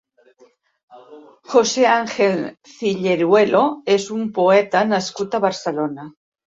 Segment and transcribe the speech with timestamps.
[1.51, 3.63] José Ángel Cilleruelo
[4.01, 6.13] és un poeta nascut a Barcelona.